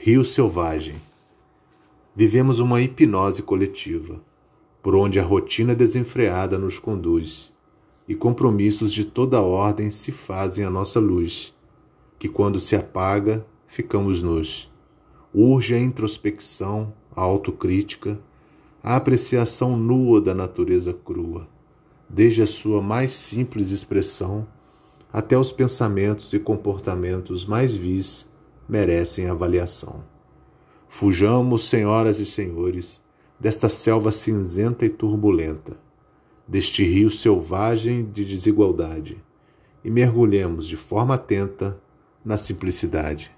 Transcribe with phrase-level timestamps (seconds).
[0.00, 0.94] Rio Selvagem.
[2.14, 4.22] Vivemos uma hipnose coletiva,
[4.80, 7.52] por onde a rotina desenfreada nos conduz
[8.06, 11.52] e compromissos de toda ordem se fazem a nossa luz,
[12.16, 14.70] que quando se apaga, ficamos nus.
[15.34, 18.20] Urge a introspecção, a autocrítica,
[18.80, 21.48] a apreciação nua da natureza crua,
[22.08, 24.46] desde a sua mais simples expressão
[25.12, 28.28] até os pensamentos e comportamentos mais vis
[28.68, 30.04] merecem avaliação.
[30.88, 33.02] Fujamos, senhoras e senhores,
[33.38, 35.80] desta selva cinzenta e turbulenta,
[36.46, 39.22] deste rio selvagem de desigualdade,
[39.84, 41.80] e mergulhemos de forma atenta
[42.24, 43.30] na simplicidade.